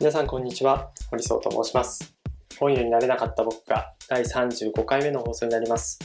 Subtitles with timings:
[0.00, 2.14] 皆さんこんにちは、堀荘と申します。
[2.58, 5.98] 本屋になれなかった僕が第35回目の放送になります。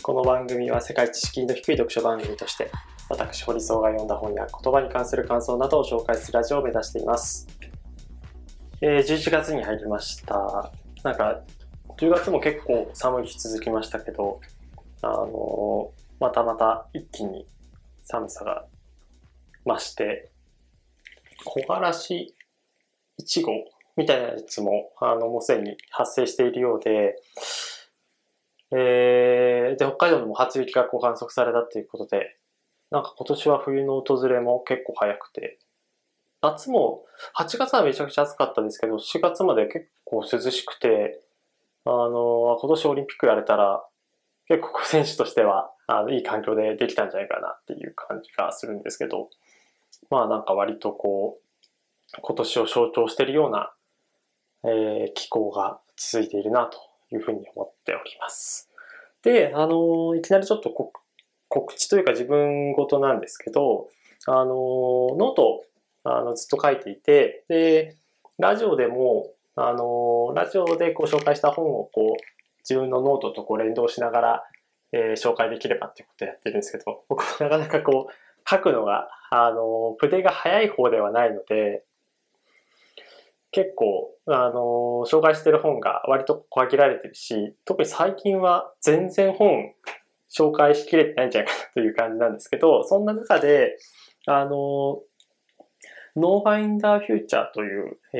[0.00, 2.70] この番組は世界知識の低い読書番組として、
[3.08, 7.48] 私堀荘が読んだ本や言葉に関する感想などを紹介するラジオを目指しています。
[8.80, 10.72] えー、11月に入りました。
[11.02, 11.42] なんか、
[11.98, 14.40] 10月も結構寒い日続きましたけど、
[15.02, 17.48] あのーまたまた一気に
[18.04, 18.66] 寒さが
[19.66, 20.30] 増して、
[21.44, 22.36] 木枯らし
[23.20, 23.52] 1号
[23.96, 27.16] みたいなやつも、あの、もうすでに発生しているようで、
[28.74, 32.36] えー、で、北海道でも初雪がこう観測されたということで、
[32.90, 35.58] なんか今年は冬の訪れも結構早くて、
[36.42, 37.04] 夏も
[37.36, 41.20] 8月はめちゃくちゃ暑かったですけど、4月まで結構涼しくて、
[41.84, 43.84] あの、今年オリンピックやれたら、
[44.48, 49.30] 結構選手としては、あの、いい環境でできたんじゃないかなっていう感じがするんですけど、
[50.10, 51.51] まあなんか割とこう、
[52.20, 53.72] 今年を象徴しているような、
[54.64, 56.78] えー気候が続いているなと
[57.14, 58.70] いうふうに思っております。
[59.22, 60.70] で、あの、いきなりちょっと
[61.48, 63.88] 告知というか自分事なんですけど、
[64.26, 64.44] あの、
[65.16, 65.64] ノート、
[66.04, 67.96] あの、ずっと書いていて、で、
[68.38, 72.22] ラジオでも、あの、ラジオでこう紹介した本をこう、
[72.60, 74.44] 自分のノートとこう連動しながら、
[74.92, 78.12] えー紹介できればっていうことをやってるんですけど、僕なかなかこう、
[78.48, 81.84] 書くのが、あの、筆が早い方ではないので、
[83.52, 89.72] 結構、あの、紹介してる本が割と限られてるし、特に最近は全然本
[90.34, 93.76] 紹介しきれてないんじゃないかなという感じなんですけど、そんな中で、
[94.26, 95.02] あの、
[96.16, 98.18] ノーファインダーフューチャーという、え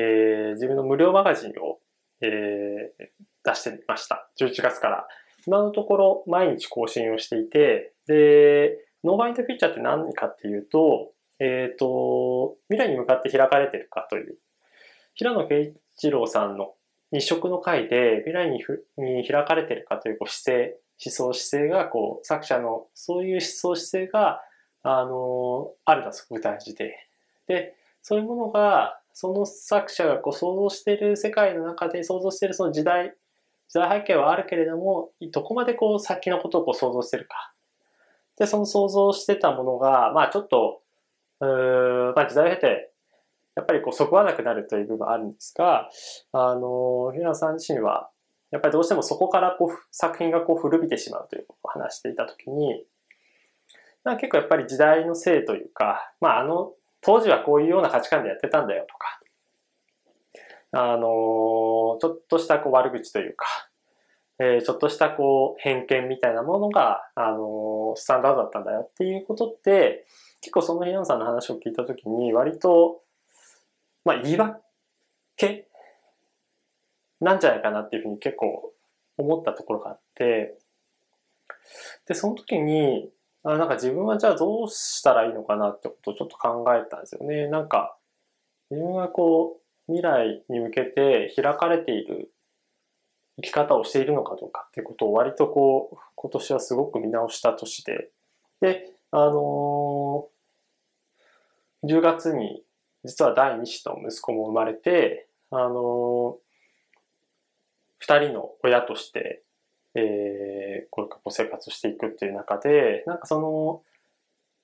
[0.50, 1.78] ー自分の無料マガジンを、
[2.20, 3.06] えー
[3.44, 4.30] 出してみました。
[4.41, 5.06] 11月から。
[5.47, 14.38] 今のところ毎日更新をしていて、で、ノーファインダーフューチャーって何かっていうと、えっ、と、未来に向かって開かれてるかという、
[15.15, 16.75] 平野啓一郎さんの
[17.12, 24.41] 日食の回で未来にふに開かれてるかというこう姿勢、思想姿勢が、こう、作者のそういう思想姿勢が、
[24.83, 26.97] あの、あるのはすごく大事で、
[27.47, 33.15] で、そういうものが、その作者がこう想像している世界の中で想像しているその時代、
[33.69, 37.53] 時代背景はあるけれども、どこまでこう先のことをこう想像しているか。
[38.39, 40.81] で、その想像してたものが、まあちょっと、
[41.41, 42.91] うーん、まあ時代を経て、
[43.55, 45.89] やっぱりこう、そこわなくなるという部分はあるんですが、
[46.33, 48.11] あの、平野さん自身は、
[48.51, 52.85] やっぱりどうしてもそこからこう、作品がこう古びてしまうということを話していたときに、
[54.05, 59.21] なん結構やっぱり時代のせいというか、まああの、当時はこういうような価値観でやってたんだよとか、
[60.73, 63.47] あの、ちょっとしたこう悪口というか、
[64.39, 70.07] えーちょっとしたこう偏見みたいなものが、あの、スタンダードだったんだよっていうことって、
[70.41, 73.03] 結構その平野さんの話を聞いたときに、割と、
[74.05, 75.69] まあ言い訳
[77.21, 78.73] なんじゃないかなっていうふうに結構
[79.17, 80.59] 思ったところがあって、
[82.07, 83.11] で、その時に、
[83.45, 87.49] あなんか自分はじゃあどうしたらいいのかなってことをちょっと考えたんですよね。
[87.49, 87.97] なんか、
[88.71, 92.31] 自分がこう、未来に向けて開かれている
[93.37, 98.11] 生き方をしているのかどうかっていうことを割とこう、今年はすごく見直した年で、
[98.61, 100.33] で、あのー
[101.84, 102.63] 10月に
[103.05, 106.39] 実は第二子の息子も生まれて、あの
[107.99, 109.43] 二人の親として、
[109.95, 113.83] えー、これからこう生活していくっていう中で、なんかその、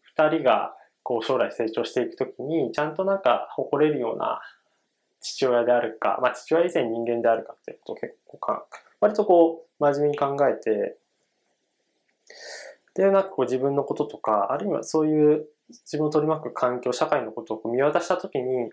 [0.03, 4.41] 二人がこう将来成長していくときに、ちゃんとなんか誇れるような
[5.20, 8.66] 父親であるか、まあ父親以前人間であるかっていうことを結構か、
[9.00, 10.97] 割とこう真面目に考えて、
[12.94, 18.70] で、なんかこう自分のこととか、あるいはそういう自分を取り巻く環境、社会のことを見渡したときに、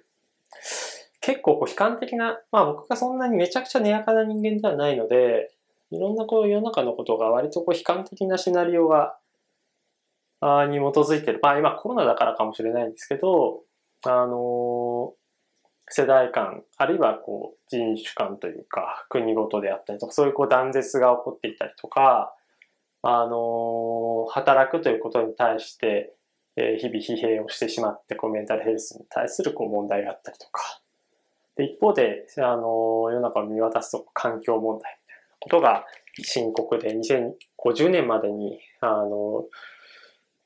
[1.22, 5.52] 結構こう悲観的な、まあ僕がそんなにめちゃくちゃ根やかな人間ではないので、
[5.92, 9.18] いろんなこう世の中のことが割とこう悲観的なシナリオが、
[10.42, 11.40] あに基づいてる。
[11.42, 13.64] まあ今コロナだからかもしれないんですけど、
[14.04, 15.14] あの
[15.88, 22.36] 世代間、あるいはこう人種間というか国ごとであったりとか、そういうこう断絶が起こっていたりとか、
[23.02, 26.14] あの働くということに対して、
[26.58, 30.82] えー日々疲弊をしてしまって、こうメンタルヘルスに対するこう問題があったりとか、
[31.58, 35.86] で、一方で、あの世の中を見渡すと環境問題みたいなことが
[36.22, 39.46] 深刻で、2050年までに、あの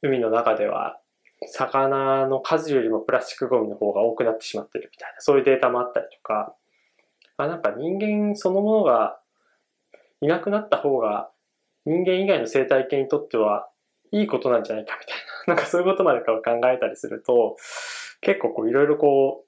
[0.02, 1.00] 海の中では
[1.48, 6.56] 魚の数よりもプラスチックゴミの方が多くなってしまっているみたいな、そういうデータもあったりとか、
[7.38, 9.20] あなんか人間そのものが
[10.22, 11.30] いなくなった方が
[11.86, 13.70] 人間以外の生態系にとっては
[14.12, 16.42] いいことなんじゃないかみたいな、なんかそういうことまで考
[16.72, 17.58] えたりすると、
[18.22, 19.46] 結構こういろいろこ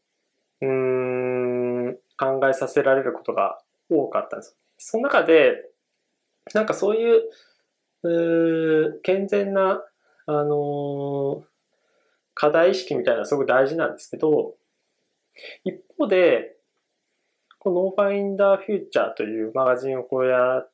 [0.61, 3.59] う、うん、考えさせられることが
[3.89, 4.57] 多かったんです。
[4.79, 5.57] その中で、
[6.55, 7.21] なんかそういう、
[8.03, 9.83] う健全な、
[10.25, 11.43] あのー、
[12.33, 14.55] 課題意識みたいなのはすごく大事なんですけど、
[15.63, 16.55] 一方で、
[17.59, 20.71] このノーファインダーフューチャーというマガジンをこうやっ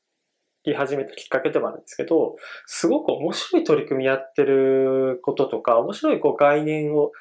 [0.67, 2.35] り始めたきっかけでもあるんですけど、
[2.65, 7.11] すごく面白い取り組みやってることとか、面白いこう概念を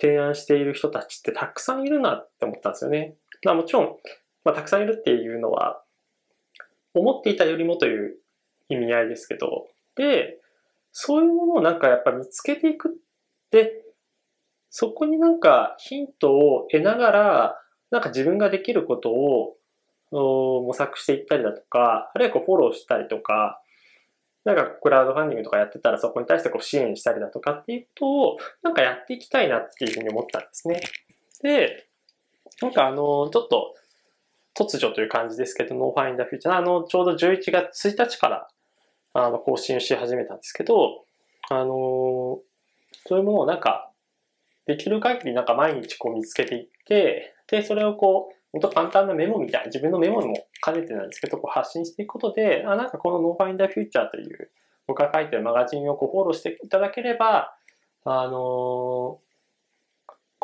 [0.00, 3.14] 提案している人たちってたくさんいるなって思ったんですよね。
[3.44, 3.96] まあもちろん、
[4.44, 5.82] まあ、たくさんいるっていうのは、
[6.94, 8.18] 思っていたよりもという
[8.68, 10.38] 意味合いですけど、で、
[10.92, 12.92] そういうものをなんかやっぱ見つけていくっ
[13.50, 13.84] て、
[14.70, 17.60] そこになんかヒントを得ながら、
[17.90, 19.56] なんか自分ができることを
[20.10, 23.60] 模索していったりだとか、あるいはこうフォローしたりとか、
[24.44, 30.80] なんかクラウドファンディングとかやってたらそこに対してこう支援したりだとかっていうことをなんかやっていきたいなっていうふうに思ったんですね。
[31.42, 31.88] で、
[32.62, 33.74] なんかあの、ちょっと
[34.56, 38.48] 突如という感じですけど、ノーファインダーフューチャー、あの、ちょうど11月1日から
[39.12, 41.04] あの更新し始めたんですけど、
[41.50, 42.40] あの、
[43.06, 43.90] そういうものをなんか
[44.66, 54.50] できる限りなんか毎日こう見つけていって、で、それをこう、本当簡単なメモみたいな、自分のメモにも兼ねてなんですけど、こう発信していくことで、あ、なんかこのノーファインダーフューチャーという
[54.86, 57.54] 僕が書いてるマガジンをこうフォローしていただければ、
[58.04, 59.20] あのー、こ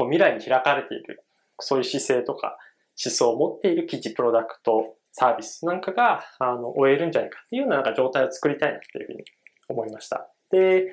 [0.01, 1.25] う未来に開かれている、
[1.59, 2.59] そういう姿勢とか
[3.03, 9.25] 思想を持っている記事、プロダクト、サービスなんかが、あの、終えるんじゃないかっていうようななんか状態を作りたいなっていうふうに
[9.69, 10.29] 思いました。
[10.51, 10.87] で、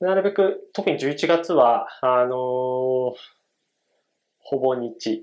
[0.00, 2.30] なるべく、特に11月は、あのー、
[4.40, 5.22] ほぼ日、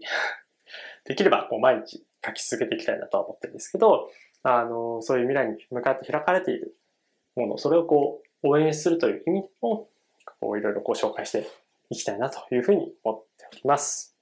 [1.05, 4.09] できればこう毎日書き続けていきたいなとは思ってるんですけど、
[4.43, 6.75] あの、そういう未来に向かって開かれている
[7.35, 9.87] もの、それをこう応援するという意味も、
[10.39, 11.47] こういろいろこう紹介して
[11.89, 14.15] いきたいなというふうに思っております。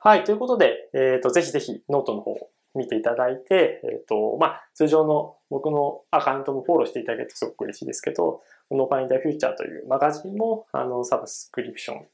[0.00, 12.06] はい、ということで、えっ、ー、と、ぜひぜひノートの方を見ていただいて、えっ、ー、と、まあ、通常の僕のアカウントもフォローしていただけるとすごく嬉しいですけど、ノーファインダーフューチャーというマガジンも、あの、サブスクリプション、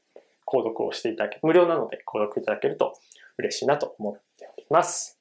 [0.47, 2.97] 購読をしていただけ、無料なので購読いただけると
[3.37, 5.19] 嬉しいなと思っております。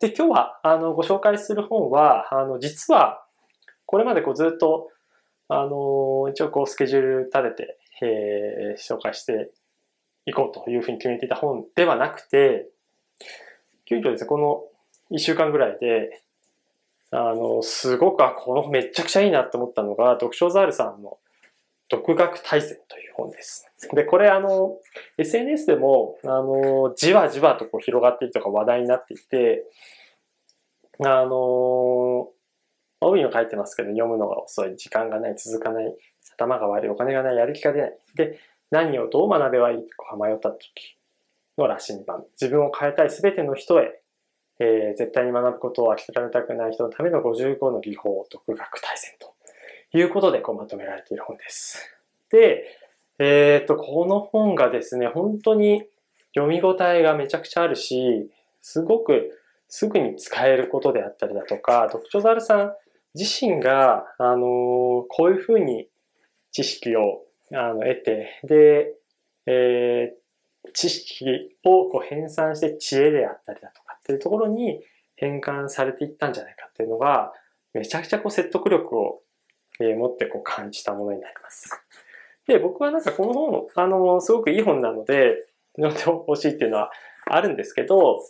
[0.00, 3.24] で、今日は、あの、ご紹介する本は、あの、実は、
[3.86, 4.90] これまでこうずっと、
[5.48, 9.50] あの、一応こうスケジュール立てて、えー、紹介して
[10.26, 12.68] いこうというふうに決めていた本ではなくて、
[13.86, 14.64] 急遽ですね、この
[15.10, 16.22] 一週間ぐらいで、
[17.12, 21.18] あの、すごく、あ、このめちゃくちゃいいなって思ったのが、読書ザールさんの
[21.88, 23.66] 独学大全という本です。
[23.94, 24.78] で、これあの、
[25.18, 29.64] SNS でも、あの、じわじわとこう広がっているとか話題になっていて、
[31.04, 32.28] あの、
[33.00, 35.94] 帯に書いてますけど、読むのが遅い、時間がない、続かない、
[36.34, 37.98] 頭が悪い、お金がない、やる気が出ない。
[38.14, 38.40] で、
[38.70, 40.98] 何をどう学べばいいか迷った時
[41.58, 42.24] の羅針盤。
[42.40, 44.00] 自分を変えたいすべての人へ、
[44.58, 49.35] えー、絶対に学ぶことを諦めたくない人のための55の技法、独学大全と
[49.94, 51.78] いうことでこうまとめられている本です。
[52.30, 52.64] で、
[53.18, 55.84] えっ、ー、と、この本がですね、本当に
[56.34, 58.30] 読み応えがめちゃくちゃあるし、
[58.60, 62.72] すごくすぐに使えることであったりだとか、ドクチョザルさん
[63.14, 65.88] 自身が、あのこういうふうに
[66.52, 67.22] 知識を
[67.52, 68.94] あの得て、で、
[69.46, 74.80] えー、知識をこう編纂して知恵であったりだとかっていうところに
[75.16, 77.32] 変換されていったんじゃないかっていうのが、
[77.72, 79.22] めちゃくちゃこう説得力を、
[79.80, 81.70] え持ってこう感じたものになります。
[82.46, 86.90] で、僕はなんかこの本、あの、すごくいい本なので、読んでほしいっていうのは
[87.26, 88.20] あるんですけど、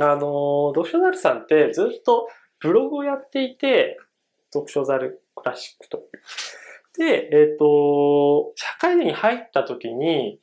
[0.00, 2.28] あの、読書ザルさんってずっと
[2.60, 3.98] ブログをやっていて、
[4.52, 6.02] 読書ザルクラシックと。
[6.98, 10.40] で、えっ、ー、と、社会に入った時に、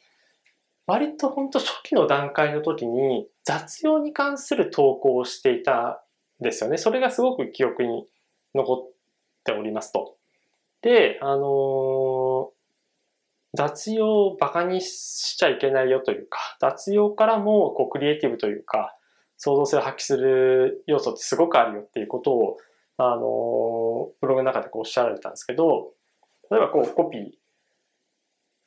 [0.88, 6.02] 割と本当初期の段階の時に雑用に関する投稿をしていた
[6.42, 6.78] んですよね。
[6.78, 8.06] それがすごく記憶に
[8.56, 8.92] 残っ
[9.44, 10.17] ておりますと。
[10.82, 12.52] で、あの
[13.54, 18.96] 雑用をバカにしちゃいけないよというか、雑用からもこうクリエイティブというか、
[19.38, 22.58] 創造性を発揮する要素ってすごくあるよっていうことを、
[22.98, 25.94] あの、ブログの中でこうおっしゃられたんですけど、
[26.52, 27.24] 例えばこうコピー、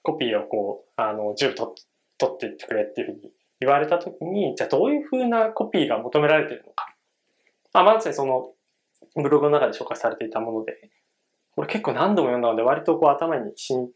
[0.02, 1.71] コピーをこう、あの、10取
[2.19, 6.95] 取っていってくれっていうふうに言われたときに、じゃあどういうふうなコピーが求められているのか。
[7.73, 8.52] まあ、まずその、
[9.17, 10.90] ブログの中で紹介されていたもので、
[11.61, 13.90] これ結構何度も読んだので、割とこう頭にしん、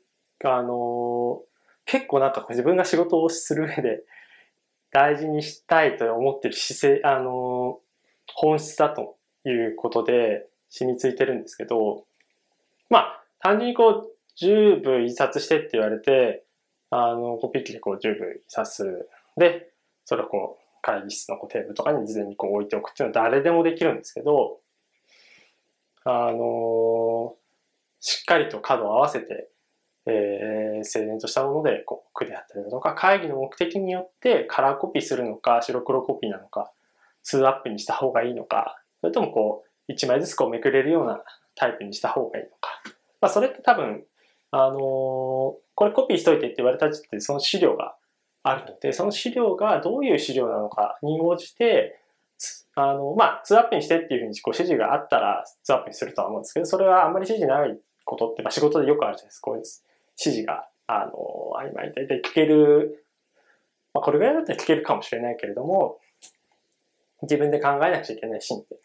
[0.45, 1.41] あの
[1.87, 4.03] 結構なんか自分が仕事をする上で
[4.91, 7.81] 大事にしたいと思ってる姿勢、あの
[8.35, 9.17] 本質だと
[9.47, 12.05] いうことで染みついてるんですけど、
[12.91, 16.45] まあ、単純にこう、10部印刷してって言われて、
[16.91, 19.09] あの、コピー機でこう10部印刷する。
[19.39, 19.71] で、
[20.05, 24.59] それをこう、会議室のこうテーブルとかに事前にこう置いておくっていうのは誰でもできるんですけど、
[26.05, 27.37] あの
[28.07, 29.49] しっかりと角を合わせて、
[30.07, 36.71] えー、整然としたものでこうくであったりだとか、会議の目的によってカラーコピーするのか、白黒コピーなのか、
[37.23, 41.23] ツーアップにした方がいいのか、それともこう、一枚ずつこうめくれるような
[41.55, 42.83] タイプにした方がいいのか。
[43.23, 44.05] まあ、それって多分、
[44.51, 47.97] あのー、これコピーしといてって言われた時ってその資料が
[48.43, 51.99] あるので、その資料がどういう資料なのかに応じて、
[52.75, 59.45] あの、まあ、ツーアップにしてっていうふうにこう指示があったらツーアップにするとは思うんですけど、それはあんまり指示ないことって、まあ、仕事でよくあるじゃないですか。
[59.45, 63.05] こういう指示が、あの、曖昧大体聞ける、
[63.93, 65.99] まあ、これぐらいだったら聞けるかもしれないけれども、
[67.23, 68.77] 自分で考えなくちゃいけないシーンって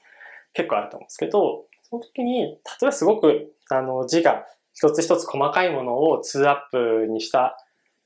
[0.54, 7.58] 結構あると思うんですけど、その時に、例えばすごく、あの、字が一つ一つ細かいものをツーアップにした、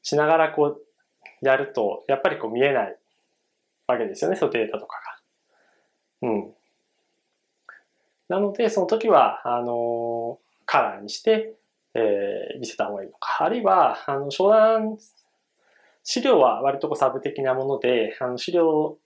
[0.01, 0.82] しながらこう、
[1.46, 2.98] やると、やっぱりこう見えない
[3.88, 4.98] わけですよね、そのデータとか
[6.22, 6.29] が。
[6.29, 6.53] うん。
[8.29, 10.39] なので、その時は、あの、
[10.74, 11.53] カラーにして、
[11.94, 13.44] えー、見せた方がいいのか。
[13.46, 14.98] あるいは、あの、商談、
[16.03, 18.98] 資料は割とこうサブ的なもので、あの、資料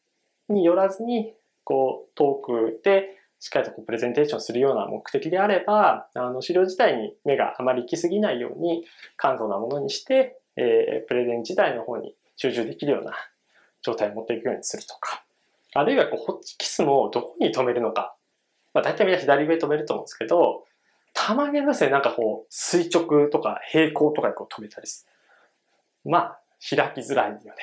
[0.47, 1.33] によらずに、
[1.65, 13.11] こう、トークで、しっかりとこうプレゼンテーションするような目的であれば、あの資料自体に目があまり行き過ぎないように簡素なものにして、えー、プレゼン自体の方に集中できるような
[13.83, 15.23] 状態を持っていくようにするとか。
[15.75, 18.15] あるいはこうホッチキスもどこに止めるのか。
[18.73, 20.63] まあ大体みんな左上止めると思うんですけど、
[21.19, 25.07] たまにありますね、なんかこう垂直とか平行とかでこう止めたりす
[26.05, 26.11] る。
[26.11, 27.55] まあ、開きづらいよね、みたいな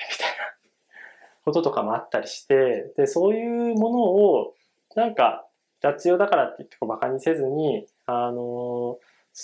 [1.45, 4.55] こととかもあったりして、で、そういうものを、
[4.97, 5.47] なんか、
[5.81, 8.99] 雑用だからって言ってこう馬鹿にせずに、あの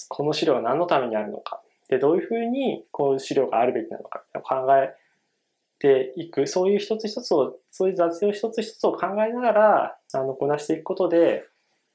[0.09, 4.95] この資料は何のためにあるのか、で、どういうふうにこういう資料があるべきなのか考え
[5.79, 11.45] ていく、そういう一つ一つを、そういう雑用一つ一つを考えながら、あの、こなしていくことで、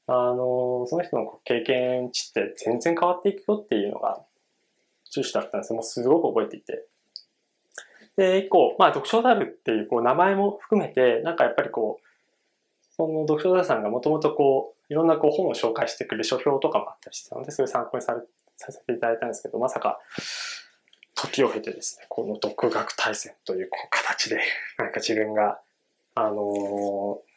[0.06, 0.34] あの、
[0.86, 4.20] その人の経験値って全然変わっていくよっていうのが
[5.14, 6.86] 趣旨だったんですもうすごく覚えていて。
[8.16, 12.06] で、一個、まあ、読書ザルっていうこう名前も含めて、なんかやっぱりこう、
[12.96, 18.20] その読書座さんがもともとこう、いろんなこう本を紹介してくる書評とかもあったりしてたので、それ参考にされ
[18.56, 20.00] させていただいたんですけど、まさか、
[21.14, 24.40] 時を経てですね、この独学対戦というこう形で、
[24.78, 25.60] なんか自分が、
[26.14, 27.35] あのー、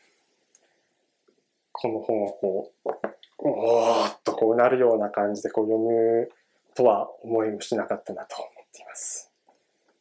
[1.82, 2.90] この本をこう、
[3.38, 6.30] おーっとこうなるような感じでこう読む
[6.76, 9.32] とは思いもしなかったなと思っています。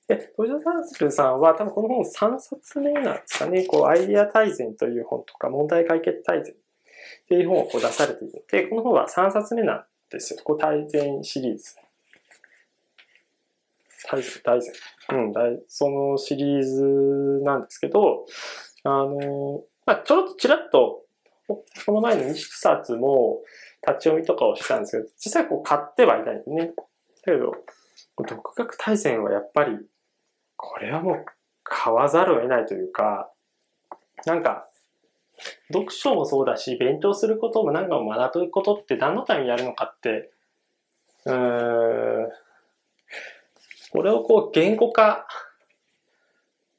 [0.08, 2.04] で、トヨタサンスルさんは多分この本
[2.36, 3.64] 3冊目なんですかね。
[3.66, 6.56] こう、アイディア大全という本とか、問題解決大全っ
[7.28, 10.40] ていう本をこう出されているので、この本は3冊目なんですよ。
[10.42, 11.76] こう、大全シリーズ。
[14.10, 14.72] 大全、大全。
[15.10, 18.24] うん、大そのシリーズなんですけど、
[18.84, 21.04] あの、まあ、ちょろっとちらっと、
[21.48, 23.40] この前の2冊も
[23.86, 26.72] 立ち読みとかをしたんですけど、実際こう買ってはいないんですね。
[27.26, 27.52] だけど、
[28.28, 29.78] 独学大全はやっぱり
[30.56, 31.24] これはもう
[31.62, 33.30] 買わざるを得ないというか、
[34.26, 34.68] なんか、
[35.72, 40.32] 読書もそうだし、勉強することも何か学ぶことって何のためにやるのかって、
[41.24, 42.28] うーん、
[43.90, 45.26] これをこう言語化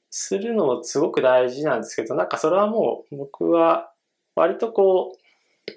[0.09, 3.93] するのもすごく大事なんですけど、なんかそれはもう僕は
[4.39, 5.11] 割とこ
[5.67, 5.71] う、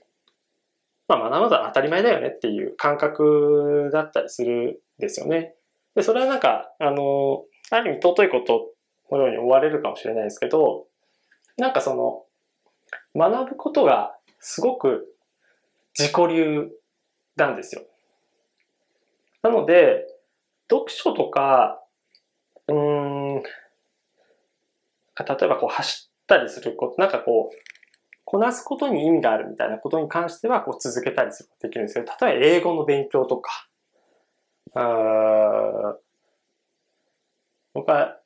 [1.09, 5.55] まあ学ぶのは当たり前だよねっていう感覚だったりするんですよね。
[5.97, 8.71] で、それはなんか、あの、ある意味尊いこと
[9.11, 10.87] のように思われるかもしれないですけど、
[11.57, 12.25] なんかその、
[13.15, 15.13] 学ぶことがすごく
[15.99, 16.71] 自己流
[17.35, 17.83] なんですよ。
[19.43, 20.07] なので、
[20.71, 21.83] 読書とか、
[22.69, 23.43] うん、例
[25.43, 27.57] えばこう走ったりすること、なんかこう、
[28.33, 33.69] こなすことに意味があるみたいなことに関してはこう続けたりすることできるんですけど、例えば英語の勉強とか、
[34.75, 35.97] あ
[37.75, 38.17] 僕は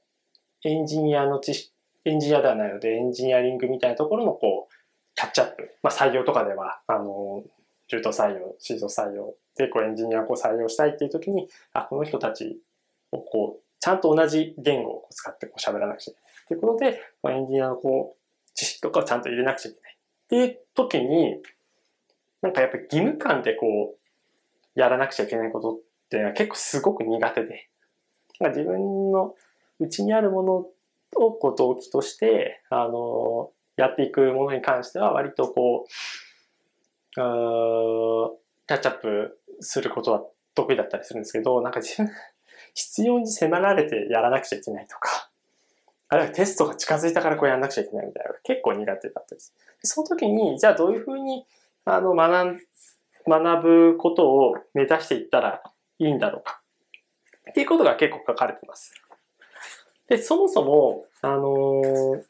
[0.63, 1.73] エンジニアの知識、
[2.05, 4.75] エンジニアではないので、エンジニアリングみたいなところのこう、
[5.17, 5.75] キャッチアップ。
[5.83, 7.43] まあ採用とかでは、あの、
[7.89, 12.61] 中途採用、シード採用で、こうエンジニアをこう採用したいっていう時に、あ、この人たち
[13.11, 16.33] をこう、ちゃんと同じ言語を使ってこう喋らなくちゃいけない。
[16.45, 19.86] っていうことで、まあ、エンジニアのこう、知識とかをちゃんと入れなくちゃいけない。
[20.27, 21.41] っていう時に、
[22.43, 25.79] なんかやっぱり義務感でこう、やらなくちゃいけないことっ
[26.11, 27.69] て結構すごく苦手で、
[28.41, 29.35] 自分の
[29.79, 30.67] 内にあるもの
[31.17, 35.89] をこう動機として、あの、やっていくものに関しては割とこう、
[37.15, 42.11] キャッチアップすることは得意だったりするんですけど、なんか自分、
[42.75, 45.16] 必要に迫られてやらなくちゃいけないとか、
[46.09, 49.55] あるいはテストが近づいたからこれやんなくちゃいけないみたいな結構苦手だったです。
[49.83, 51.45] その時に、じゃあどういうふうに
[51.85, 52.61] あの学ん
[53.29, 55.63] 学ぶことを目指していったら
[55.99, 56.61] いいんだろうか。
[57.51, 58.93] っていうことが結構書かれてます。
[60.09, 62.23] で、そもそも、あのー、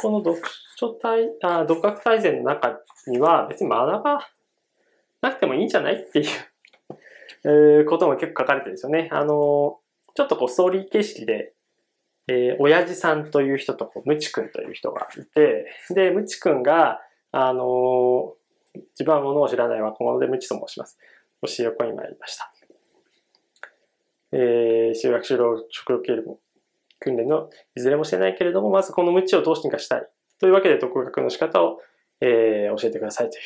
[0.00, 0.40] この読
[0.76, 4.26] 書体、あ独学大全の中には別に学ば
[5.20, 6.26] なくてもいいんじゃないっていう
[7.44, 9.08] えー、ことも結構書かれてるんですよね。
[9.12, 11.52] あのー、ちょっとこうストーリー形式で、
[12.28, 17.00] えー、親父さんという人とこう、ムチ君という人がいて、で、ムチ君が、
[17.32, 20.98] あのー、自分はものを知らない若者でムチと申します。
[21.42, 22.52] 教え横に参りました。
[24.32, 26.22] えー、修学修了職業経理
[27.00, 30.08] 訓練のいずれもしてないけれども、まずこの無知をどうにかしたい。
[30.38, 31.80] というわけで、独学の仕方を、
[32.20, 33.42] えー、教えてくださいという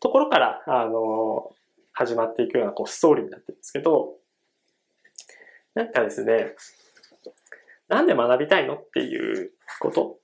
[0.00, 1.54] ところから、あのー、
[1.92, 4.14] 始まっていくようなこうストーリーになってるんですけど、
[5.74, 6.54] なんかですね、
[7.92, 10.18] なんで学びたいのっていうこと？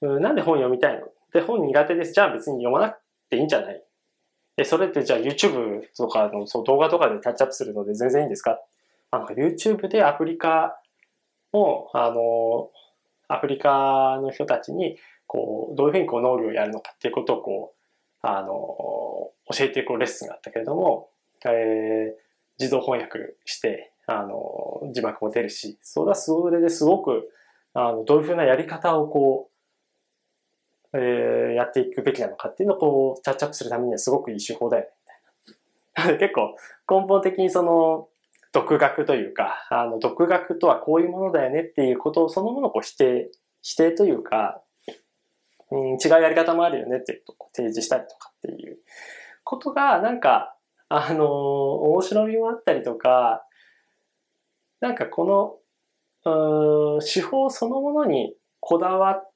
[0.00, 1.06] なんで本読みたいの？
[1.32, 2.12] で、本苦手です。
[2.12, 2.98] じゃあ別に読まなく
[3.28, 3.82] ていいんじゃない？
[4.56, 8.58] え、それってじゃあ YouTube とかのそう動画とかでタッチアップするので全然いいんですか？
[9.10, 10.80] あの YouTube でアフリカ
[11.52, 12.70] を、あの、
[13.28, 17.74] アフリカの人たちに、こう、どういうふうにこう農業をやるのかっていうことをこ
[18.22, 21.08] う、あの、教えていくレッスンがあったけれども、
[21.44, 22.12] えー、
[22.58, 27.28] 自動翻訳して、あの、字幕も出るし、それはそれですごく、
[27.74, 29.50] あの、どういうふうなやり方をこ
[30.92, 34.88] う、えー、やっていくべきなのかっていうのをこう、キャッチアップするためにはすごくいい手法だよね、
[35.46, 35.54] み
[35.94, 36.18] たいな。
[36.18, 36.56] 結構、
[36.88, 38.08] 根本的にその、
[38.52, 44.62] 独学というか、あの、独学とはこういうものだよねっていうことをそのものをこう否定、否定というか、
[45.70, 48.78] うん、違うやり方もあるよねっていうとを提示したりとかっていう
[49.44, 50.56] ことが、なんか、
[50.88, 53.45] あのー、面白みもあったりとか、
[54.80, 55.60] なんかこ
[56.24, 59.30] の、うん、手法そのものにこだわっ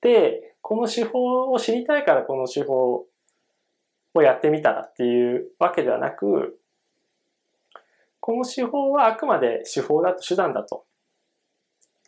[0.00, 3.06] て、この手法を知りたいからこの手法
[4.14, 6.58] をやってみたらっていうわけではなく、
[8.20, 10.86] この手法はあくまで手法だと、手段だと。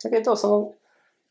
[0.03, 0.73] だけど、その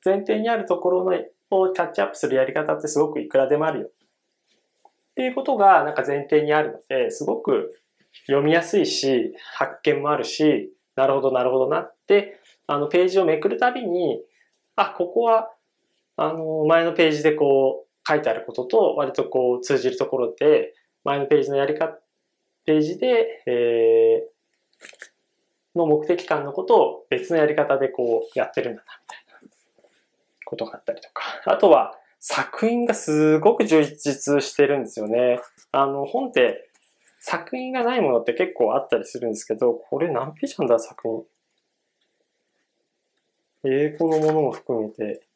[0.04, 1.18] 前提にあるところの
[1.50, 3.88] をキャッチアップするやり方ってすごくいくらでもあるよ。
[3.88, 7.80] っていうことがなんか前提にあるので、すごく
[8.26, 14.22] 読みやすいし、発見もあるし、なるほど、なるほどなって、あの、ページをめくるたびに、
[14.74, 15.50] あ、ここは、
[16.16, 21.98] あの、前のページでこう、書いてあることと、割とこう、通じるところで、前のページのやり方、
[22.64, 29.48] ページで、えー、の目的感のことを別のやり方でこう、やってるんだな、みたいな
[30.44, 31.22] ことがあったりとか。
[31.44, 35.40] あとは、作品がすごく充実してるんですよね。
[35.72, 36.65] あの、本って
[37.28, 41.26] 作品がないものって結構あったりするんですけど、これ何ページなんだ、作
[43.64, 43.68] 品。
[43.68, 45.26] 英語のものも含めて、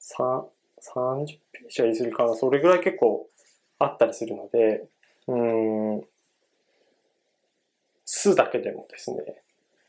[0.00, 0.42] 3、
[0.96, 2.34] 30ページは言い過ぎかな。
[2.34, 3.28] それぐらい結構
[3.78, 4.88] あったりするので、
[5.28, 5.36] う
[6.00, 6.02] ん、
[8.04, 9.44] 数だけでもですね、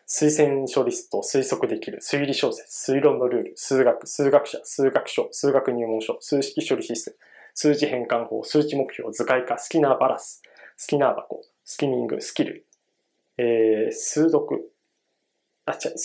[0.07, 7.17] 推薦書リスト推測できる推理小説、推論のルール、数学、数学者、数学書、数学入門書、数式処理システム、
[7.53, 10.41] 数字変換法、数値目標、図解化、スキナーバラス、
[10.77, 12.65] スキナー箱、スキミング、スキル、
[13.37, 14.73] えー、数読、
[15.65, 15.95] あ、違う、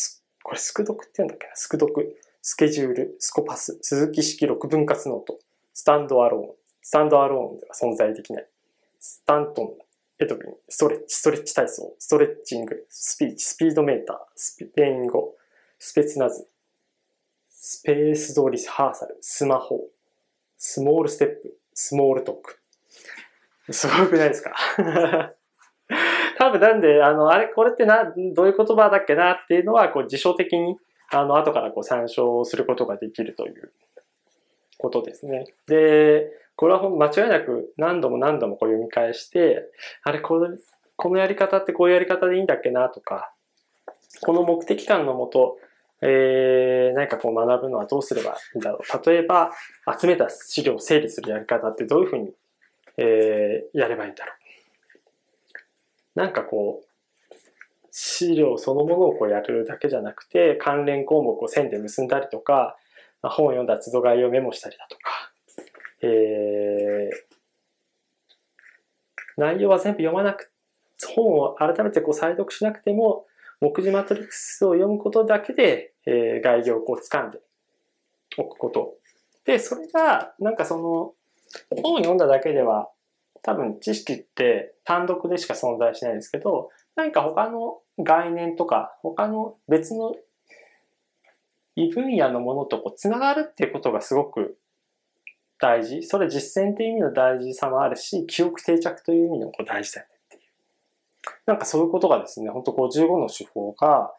[0.42, 5.38] これスク読って言うんだっけな、スク読、スケジュール、スコパス、鈴木式6分割ノート、
[5.74, 8.48] スタンドアローン、スタンドアローンでは存在できない、
[8.98, 9.68] スタントン、
[10.20, 15.34] エドウィン、ストレッチ、ストレッチ体操、ストレッチング、スピーチ、スピードメーター、スペイン語、
[15.78, 16.48] スペツナズ、
[17.48, 19.80] スペース通りハーサル、スマホ、
[20.58, 23.72] スモールステップ、スモールトーク。
[23.72, 24.54] すごくないですか？
[26.38, 30.76] 多分なんで、あの、あれ、これってな、どういう言葉だっけなっていうのは、こう、辞書的に、
[31.10, 33.72] あの、後からこう参照することができるという
[34.78, 35.46] ことですね。
[35.66, 39.70] で、これは間違いなく何度も何度もこう読み返して、
[40.02, 40.56] あれ、この、
[40.96, 43.32] このやり方ってこういうやり方でいいんだっけなとか、
[44.22, 45.58] この目的感のもと、
[46.00, 49.06] えー、何かこう学ぶのはどうすればいいんだろう。
[49.10, 49.50] 例えば、
[50.00, 52.32] 集めた資料を整理するやり方ってどういうふうに、
[52.96, 56.20] えー、やればいいんだろう。
[56.20, 56.88] なんかこう、
[57.90, 62.76] 資料そのものをこうやるだけじゃなくて、関連項目を線で結んだりとか、
[63.22, 65.32] 本を読んだ都度概要をメモしたりだとか、
[66.02, 67.28] えー、
[69.36, 70.52] 内容は全部読まなく、
[71.14, 73.26] 本を改めてこう再読しなくても、
[73.60, 77.40] 目次マトリックスを読むことだけで、えー、概要をこう掴んで
[78.36, 78.94] おくこと。
[79.44, 81.14] で、それが、なんかその、
[81.82, 82.90] 本を読んだだけでは、
[83.42, 90.14] 多分知識って単独でしか存在しないですけど、何か他の概念とか、他の別の
[91.76, 94.58] 異分野のものとこう繋がるっていうことがすごく
[95.58, 96.02] 大事。
[96.02, 100.17] それ実践っていう意味の大事さもあるし、記憶定着という意味のこう大事だよね。
[101.46, 104.12] なんかそういうことがですね、本当55の手法が、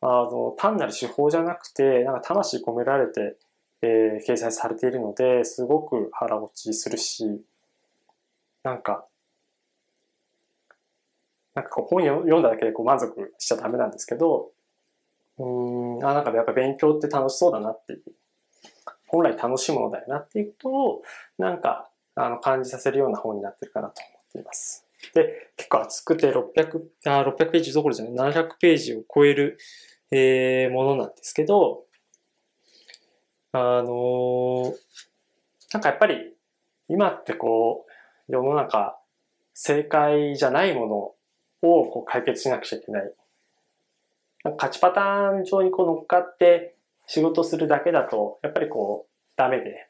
[0.00, 3.36] あの、単なる手法じゃなくて、なんか魂込められて、
[3.82, 7.42] えー、掲載されているので、すごく腹落ちするし、
[8.62, 9.06] なんか、
[11.54, 14.50] なんかこう本読んだだけでこう満足しちゃダメなんですけど、
[15.38, 18.02] うん、あ、なんかやっぱ勉強って楽しそうだなっていう。
[19.06, 21.02] 本来楽しいものだよなっていうことを、
[21.38, 24.86] なんか、あの、感じさせるような本になってるかなと思っています。
[25.14, 26.40] で、結構厚くて600、
[27.06, 29.58] あ、600ページどころじゃない、700ページを超える、
[30.10, 31.84] えー、ものなんですけど、
[33.52, 34.72] あのー、
[35.74, 36.34] なんかやっぱり、
[36.88, 37.86] 今ってこ
[38.28, 38.98] う、世の中、
[39.54, 43.14] 正解じゃないものをこう解決しなくちゃいけない。
[44.44, 49.88] なんか勝ちパターン上にこう乗っかって仕事するだけだと、やっぱりこう、ダメで、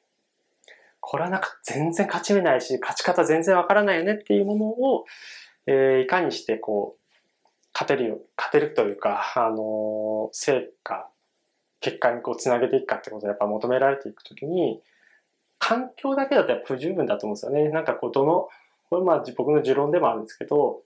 [1.02, 5.04] これはなんか全然勝ち目ないし、勝ち方全然わからないよねっていうものを、
[5.66, 7.02] えー、いかにしてこう、
[7.74, 11.08] 勝てるよ、勝てるというか、あのー、成果、
[11.80, 14.80] 結果にこうつなげていくかってことをやっぱ求められていくときに、
[15.58, 17.68] 環境だけだとやっぱ不十分だと思うんですよね。
[17.70, 18.48] なんかこう、どの、
[18.88, 20.82] これまあ僕の持論でもあるんですけど、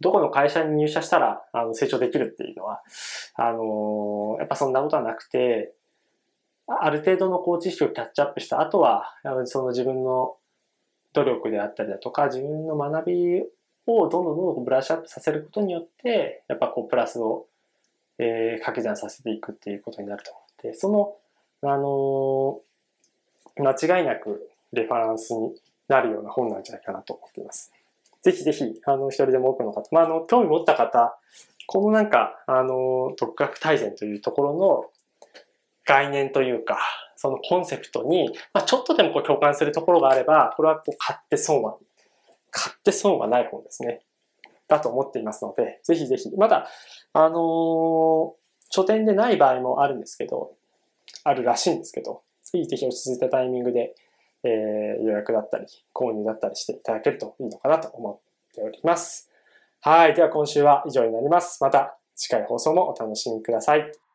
[0.00, 2.82] どこの会社に入社したらあの成長できるっていうのは、
[3.34, 5.74] あのー、やっぱそんなことはなくて、
[6.68, 10.36] ある程度のこう知識をキャッチアップした後は、その自分の
[11.14, 13.42] 努力であったりだとか、自分の学び
[13.86, 17.46] をどんどんどんどんブラッシュアップさせることによって、やっぱこうプラスを、
[18.18, 21.16] えー、掛け算させていくっていうことになると思って、その、
[21.62, 25.54] あのー、間違いなくレファランスに
[25.88, 27.72] なるような本なんじゃないかなと思っています。
[28.22, 31.18] ぜひぜひ、あの、一人でも多くの方、まあ、あの、興味持った方、
[31.66, 34.90] このなんか、あの、独学大全というところの
[35.88, 36.78] 概念というか、
[37.16, 41.76] そのコンセプトに、まあ、ちょっとでもこう共感するところがあれば、これはこう買って損は、
[42.50, 44.02] 買って損はない本ですね。
[44.68, 46.68] だと思っていますので、ぜひぜひ、まだ、
[47.14, 47.32] あのー、
[48.70, 50.52] 書店でない場合もあるんですけど、
[51.24, 53.94] あるらしいんですけど、ぜひぜひ落ち着いたタイミングで
[54.44, 59.30] えー、予約だったり、購入だったりしていただけるといいのかなと思っております。
[59.80, 60.14] はい。
[60.14, 61.62] では今週は以上になります。
[61.62, 64.07] また次回放送もお楽しみください。